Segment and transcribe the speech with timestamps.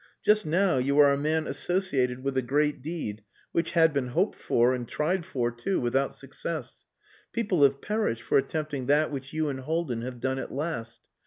[0.23, 4.35] Just now you are a man associated with a great deed, which had been hoped
[4.39, 6.85] for, and tried for too, without success.
[7.33, 11.01] People have perished for attempting that which you and Haldin have done at last.